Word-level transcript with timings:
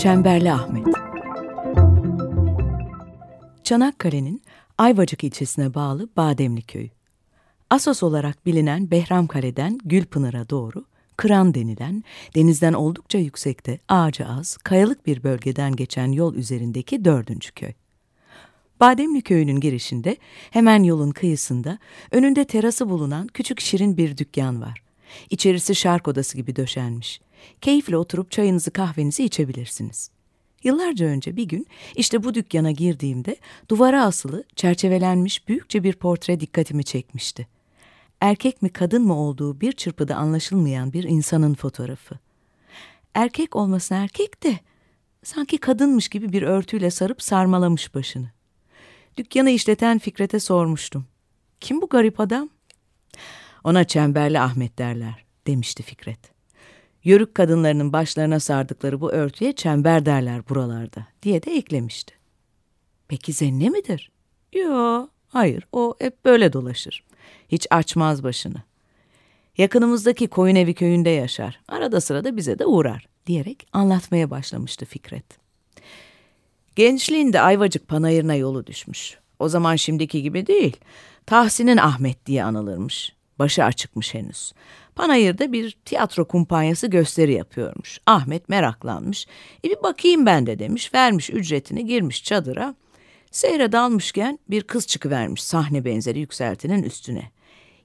Çemberli 0.00 0.52
Ahmet 0.52 0.86
Çanakkale'nin 3.64 4.42
Ayvacık 4.78 5.24
ilçesine 5.24 5.74
bağlı 5.74 6.08
Bademli 6.16 6.62
Köyü. 6.62 6.90
Asos 7.70 8.02
olarak 8.02 8.46
bilinen 8.46 8.90
Behramkale'den 8.90 9.78
Gülpınar'a 9.84 10.50
doğru 10.50 10.84
Kıran 11.16 11.54
denilen, 11.54 12.04
denizden 12.34 12.72
oldukça 12.72 13.18
yüksekte, 13.18 13.78
ağacı 13.88 14.26
az, 14.26 14.56
kayalık 14.56 15.06
bir 15.06 15.22
bölgeden 15.22 15.76
geçen 15.76 16.12
yol 16.12 16.34
üzerindeki 16.34 17.04
dördüncü 17.04 17.52
köy. 17.52 17.72
Bademli 18.80 19.22
köyünün 19.22 19.60
girişinde, 19.60 20.16
hemen 20.50 20.82
yolun 20.82 21.10
kıyısında, 21.10 21.78
önünde 22.10 22.44
terası 22.44 22.88
bulunan 22.88 23.26
küçük 23.26 23.60
şirin 23.60 23.96
bir 23.96 24.16
dükkan 24.16 24.60
var. 24.60 24.82
İçerisi 25.30 25.74
şark 25.74 26.08
odası 26.08 26.36
gibi 26.36 26.56
döşenmiş. 26.56 27.20
Keyifle 27.60 27.96
oturup 27.96 28.30
çayınızı 28.30 28.70
kahvenizi 28.70 29.24
içebilirsiniz. 29.24 30.10
Yıllarca 30.64 31.06
önce 31.06 31.36
bir 31.36 31.44
gün 31.44 31.66
işte 31.96 32.22
bu 32.22 32.34
dükkana 32.34 32.70
girdiğimde 32.70 33.36
duvara 33.68 34.04
asılı, 34.04 34.44
çerçevelenmiş 34.56 35.48
büyükçe 35.48 35.84
bir 35.84 35.92
portre 35.92 36.40
dikkatimi 36.40 36.84
çekmişti. 36.84 37.48
Erkek 38.20 38.62
mi 38.62 38.68
kadın 38.68 39.02
mı 39.02 39.18
olduğu 39.18 39.60
bir 39.60 39.72
çırpıda 39.72 40.16
anlaşılmayan 40.16 40.92
bir 40.92 41.04
insanın 41.04 41.54
fotoğrafı. 41.54 42.18
Erkek 43.14 43.56
olmasına 43.56 43.98
erkek 43.98 44.42
de 44.42 44.58
sanki 45.24 45.58
kadınmış 45.58 46.08
gibi 46.08 46.32
bir 46.32 46.42
örtüyle 46.42 46.90
sarıp 46.90 47.22
sarmalamış 47.22 47.94
başını. 47.94 48.30
Dükkanı 49.16 49.50
işleten 49.50 49.98
Fikret'e 49.98 50.40
sormuştum. 50.40 51.06
Kim 51.60 51.82
bu 51.82 51.88
garip 51.88 52.20
adam? 52.20 52.48
Ona 53.64 53.84
Çemberli 53.84 54.40
Ahmet 54.40 54.78
derler, 54.78 55.24
demişti 55.46 55.82
Fikret. 55.82 56.39
Yörük 57.04 57.34
kadınlarının 57.34 57.92
başlarına 57.92 58.40
sardıkları 58.40 59.00
bu 59.00 59.12
örtüye 59.12 59.52
çember 59.52 60.06
derler 60.06 60.48
buralarda, 60.48 61.06
diye 61.22 61.42
de 61.42 61.56
eklemişti. 61.56 62.14
Peki 63.08 63.32
zenne 63.32 63.68
midir? 63.68 64.10
Yo, 64.52 65.08
hayır, 65.28 65.66
o 65.72 65.94
hep 65.98 66.24
böyle 66.24 66.52
dolaşır. 66.52 67.04
Hiç 67.48 67.66
açmaz 67.70 68.22
başını. 68.22 68.62
Yakınımızdaki 69.58 70.28
koyun 70.28 70.56
evi 70.56 70.74
köyünde 70.74 71.10
yaşar. 71.10 71.60
Arada 71.68 72.00
sırada 72.00 72.36
bize 72.36 72.58
de 72.58 72.66
uğrar, 72.66 73.08
diyerek 73.26 73.66
anlatmaya 73.72 74.30
başlamıştı 74.30 74.86
Fikret. 74.86 75.24
Gençliğinde 76.76 77.40
Ayvacık 77.40 77.88
panayırına 77.88 78.34
yolu 78.34 78.66
düşmüş. 78.66 79.18
O 79.38 79.48
zaman 79.48 79.76
şimdiki 79.76 80.22
gibi 80.22 80.46
değil. 80.46 80.76
Tahsin'in 81.26 81.76
Ahmet 81.76 82.26
diye 82.26 82.44
anılırmış. 82.44 83.12
Başı 83.38 83.64
açıkmış 83.64 84.14
henüz. 84.14 84.52
Panayır'da 84.94 85.52
bir 85.52 85.76
tiyatro 85.84 86.28
kumpanyası 86.28 86.86
gösteri 86.86 87.32
yapıyormuş. 87.32 88.00
Ahmet 88.06 88.48
meraklanmış. 88.48 89.26
E 89.64 89.68
bir 89.68 89.82
bakayım 89.82 90.26
ben 90.26 90.46
de 90.46 90.58
demiş. 90.58 90.94
Vermiş 90.94 91.30
ücretini 91.30 91.86
girmiş 91.86 92.24
çadıra. 92.24 92.74
Seyre 93.30 93.72
dalmışken 93.72 94.38
bir 94.50 94.62
kız 94.62 94.86
çıkıvermiş 94.86 95.42
sahne 95.42 95.84
benzeri 95.84 96.18
yükseltinin 96.18 96.82
üstüne. 96.82 97.30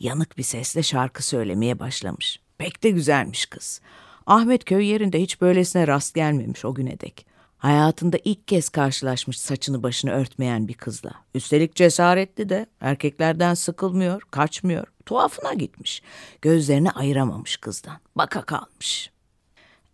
Yanık 0.00 0.38
bir 0.38 0.42
sesle 0.42 0.82
şarkı 0.82 1.26
söylemeye 1.26 1.78
başlamış. 1.78 2.40
Pek 2.58 2.82
de 2.82 2.90
güzelmiş 2.90 3.46
kız. 3.46 3.80
Ahmet 4.26 4.64
köy 4.64 4.86
yerinde 4.86 5.22
hiç 5.22 5.40
böylesine 5.40 5.86
rast 5.86 6.14
gelmemiş 6.14 6.64
o 6.64 6.74
güne 6.74 7.00
dek. 7.00 7.29
Hayatında 7.60 8.16
ilk 8.24 8.48
kez 8.48 8.68
karşılaşmış 8.68 9.40
saçını 9.40 9.82
başını 9.82 10.10
örtmeyen 10.10 10.68
bir 10.68 10.74
kızla. 10.74 11.10
Üstelik 11.34 11.74
cesaretli 11.74 12.48
de 12.48 12.66
erkeklerden 12.80 13.54
sıkılmıyor, 13.54 14.22
kaçmıyor. 14.30 14.86
Tuhafına 15.06 15.54
gitmiş. 15.54 16.02
Gözlerini 16.42 16.90
ayıramamış 16.90 17.56
kızdan. 17.56 17.96
Baka 18.16 18.42
kalmış. 18.42 19.10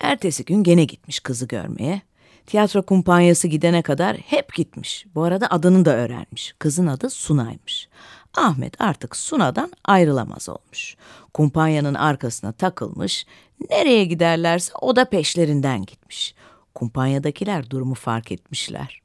Ertesi 0.00 0.44
gün 0.44 0.62
gene 0.62 0.84
gitmiş 0.84 1.20
kızı 1.20 1.46
görmeye. 1.48 2.02
Tiyatro 2.46 2.82
kumpanyası 2.82 3.48
gidene 3.48 3.82
kadar 3.82 4.16
hep 4.16 4.54
gitmiş. 4.54 5.06
Bu 5.14 5.22
arada 5.22 5.46
adını 5.50 5.84
da 5.84 5.96
öğrenmiş. 5.96 6.54
Kızın 6.58 6.86
adı 6.86 7.10
Sunay'mış. 7.10 7.88
Ahmet 8.36 8.80
artık 8.80 9.16
Suna'dan 9.16 9.72
ayrılamaz 9.84 10.48
olmuş. 10.48 10.96
Kumpanyanın 11.34 11.94
arkasına 11.94 12.52
takılmış. 12.52 13.26
Nereye 13.70 14.04
giderlerse 14.04 14.72
o 14.80 14.96
da 14.96 15.04
peşlerinden 15.04 15.84
gitmiş. 15.84 16.34
Kumpanyadakiler 16.76 17.70
durumu 17.70 17.94
fark 17.94 18.32
etmişler. 18.32 19.02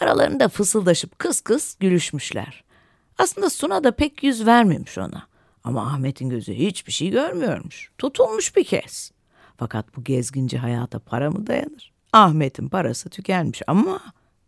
Aralarında 0.00 0.48
fısıldaşıp 0.48 1.18
kıs 1.18 1.40
kıs 1.40 1.74
gülüşmüşler. 1.74 2.64
Aslında 3.18 3.50
Suna 3.50 3.84
da 3.84 3.96
pek 3.96 4.22
yüz 4.22 4.46
vermemiş 4.46 4.98
ona. 4.98 5.26
Ama 5.64 5.86
Ahmet'in 5.86 6.28
gözü 6.28 6.54
hiçbir 6.54 6.92
şey 6.92 7.10
görmüyormuş. 7.10 7.90
Tutulmuş 7.98 8.56
bir 8.56 8.64
kez. 8.64 9.12
Fakat 9.56 9.96
bu 9.96 10.04
gezginci 10.04 10.58
hayata 10.58 10.98
para 10.98 11.30
mı 11.30 11.46
dayanır? 11.46 11.92
Ahmet'in 12.12 12.68
parası 12.68 13.10
tükenmiş 13.10 13.62
ama 13.66 14.00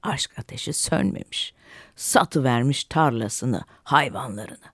aşk 0.03 0.39
ateşi 0.39 0.73
sönmemiş. 0.73 1.55
Satı 1.97 2.45
vermiş 2.45 2.85
tarlasını, 2.85 3.65
hayvanlarını. 3.85 4.72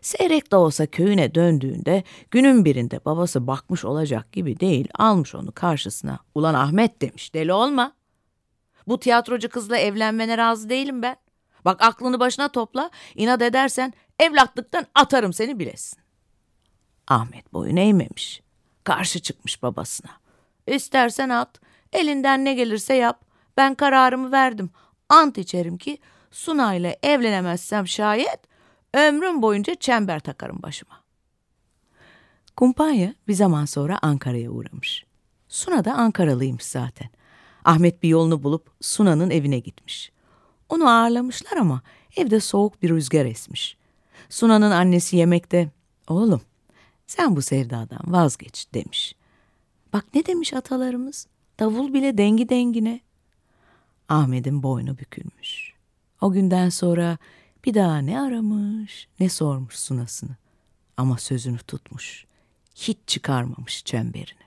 Seyrek 0.00 0.52
de 0.52 0.56
olsa 0.56 0.86
köyüne 0.86 1.34
döndüğünde 1.34 2.02
günün 2.30 2.64
birinde 2.64 3.00
babası 3.04 3.46
bakmış 3.46 3.84
olacak 3.84 4.32
gibi 4.32 4.60
değil 4.60 4.88
almış 4.94 5.34
onu 5.34 5.52
karşısına. 5.52 6.18
Ulan 6.34 6.54
Ahmet 6.54 7.02
demiş 7.02 7.34
deli 7.34 7.52
olma. 7.52 7.92
Bu 8.88 9.00
tiyatrocu 9.00 9.48
kızla 9.48 9.76
evlenmene 9.76 10.38
razı 10.38 10.70
değilim 10.70 11.02
ben. 11.02 11.16
Bak 11.64 11.82
aklını 11.82 12.20
başına 12.20 12.48
topla 12.48 12.90
inat 13.14 13.42
edersen 13.42 13.92
evlatlıktan 14.20 14.86
atarım 14.94 15.32
seni 15.32 15.58
bilesin. 15.58 15.98
Ahmet 17.08 17.52
boyun 17.52 17.76
eğmemiş. 17.76 18.42
Karşı 18.84 19.20
çıkmış 19.20 19.62
babasına. 19.62 20.10
İstersen 20.66 21.28
at 21.28 21.60
elinden 21.92 22.44
ne 22.44 22.54
gelirse 22.54 22.94
yap. 22.94 23.20
Ben 23.56 23.74
kararımı 23.74 24.32
verdim. 24.32 24.70
Ant 25.08 25.38
içerim 25.38 25.78
ki 25.78 25.98
Suna 26.36 26.74
ile 26.74 26.98
evlenemezsem 27.02 27.88
şayet 27.88 28.40
Ömrüm 28.96 29.42
boyunca 29.42 29.74
çember 29.74 30.20
takarım 30.20 30.62
başıma. 30.62 31.00
Kumpanya 32.56 33.14
bir 33.28 33.34
zaman 33.34 33.64
sonra 33.64 33.98
Ankara'ya 34.02 34.50
uğramış. 34.50 35.04
Suna 35.48 35.84
da 35.84 35.94
Ankaralıymış 35.94 36.64
zaten. 36.64 37.08
Ahmet 37.64 38.02
bir 38.02 38.08
yolunu 38.08 38.42
bulup 38.42 38.70
Suna'nın 38.80 39.30
evine 39.30 39.58
gitmiş. 39.58 40.12
Onu 40.68 40.88
ağırlamışlar 40.88 41.56
ama 41.56 41.82
evde 42.16 42.40
soğuk 42.40 42.82
bir 42.82 42.90
rüzgar 42.90 43.24
esmiş. 43.24 43.76
Suna'nın 44.28 44.70
annesi 44.70 45.16
yemekte, 45.16 45.70
oğlum 46.08 46.40
sen 47.06 47.36
bu 47.36 47.42
sevdadan 47.42 48.00
vazgeç 48.06 48.66
demiş. 48.74 49.14
Bak 49.92 50.04
ne 50.14 50.26
demiş 50.26 50.54
atalarımız, 50.54 51.26
davul 51.60 51.94
bile 51.94 52.18
dengi 52.18 52.48
dengine. 52.48 53.00
Ahmet'in 54.08 54.62
boynu 54.62 54.98
bükülmüş. 54.98 55.72
O 56.20 56.32
günden 56.32 56.68
sonra 56.68 57.18
bir 57.66 57.74
daha 57.74 57.98
ne 57.98 58.20
aramış 58.20 59.08
ne 59.20 59.28
sormuş 59.28 59.74
sunasını. 59.74 60.36
Ama 60.96 61.18
sözünü 61.18 61.58
tutmuş. 61.58 62.24
Hiç 62.74 62.98
çıkarmamış 63.06 63.84
çemberini. 63.84 64.46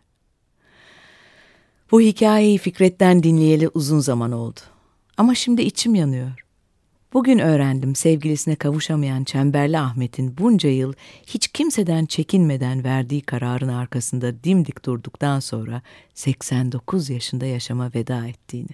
Bu 1.91 2.01
hikayeyi 2.01 2.57
Fikret'ten 2.57 3.23
dinleyeli 3.23 3.67
uzun 3.67 3.99
zaman 3.99 4.31
oldu. 4.31 4.59
Ama 5.17 5.35
şimdi 5.35 5.61
içim 5.61 5.95
yanıyor. 5.95 6.45
Bugün 7.13 7.39
öğrendim 7.39 7.95
sevgilisine 7.95 8.55
kavuşamayan 8.55 9.23
Çemberli 9.23 9.79
Ahmet'in 9.79 10.37
bunca 10.37 10.69
yıl 10.69 10.93
hiç 11.27 11.47
kimseden 11.47 12.05
çekinmeden 12.05 12.83
verdiği 12.83 13.21
kararın 13.21 13.67
arkasında 13.67 14.43
dimdik 14.43 14.85
durduktan 14.85 15.39
sonra 15.39 15.81
89 16.13 17.09
yaşında 17.09 17.45
yaşama 17.45 17.91
veda 17.95 18.27
ettiğini. 18.27 18.69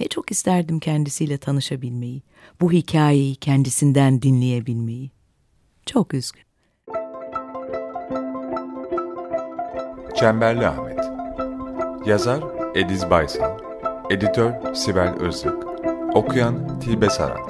Ne 0.00 0.08
çok 0.08 0.30
isterdim 0.30 0.80
kendisiyle 0.80 1.38
tanışabilmeyi, 1.38 2.22
bu 2.60 2.72
hikayeyi 2.72 3.36
kendisinden 3.36 4.22
dinleyebilmeyi. 4.22 5.10
Çok 5.86 6.14
üzgün. 6.14 6.42
Çemberli 10.14 10.66
Ahmet 10.66 10.98
Yazar 12.06 12.44
Ediz 12.74 13.10
Baysal 13.10 13.58
Editör 14.10 14.74
Sibel 14.74 15.14
Özlık 15.20 15.64
Okuyan 16.14 16.80
Tilbe 16.80 17.10
Saran 17.10 17.49